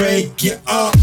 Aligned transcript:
break 0.00 0.44
it 0.44 0.58
up. 0.66 0.99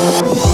Oh. 0.00 0.47